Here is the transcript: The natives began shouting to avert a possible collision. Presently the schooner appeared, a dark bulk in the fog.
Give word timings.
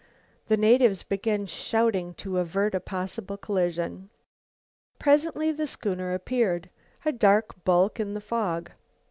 The 0.47 0.57
natives 0.57 1.03
began 1.03 1.45
shouting 1.45 2.15
to 2.15 2.39
avert 2.39 2.73
a 2.73 2.79
possible 2.79 3.37
collision. 3.37 4.09
Presently 4.97 5.51
the 5.51 5.67
schooner 5.67 6.15
appeared, 6.15 6.71
a 7.05 7.11
dark 7.11 7.63
bulk 7.63 7.99
in 7.99 8.15
the 8.15 8.19
fog. 8.21 8.71